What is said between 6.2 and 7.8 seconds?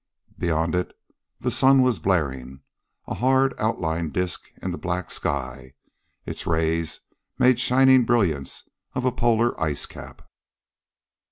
Its rays made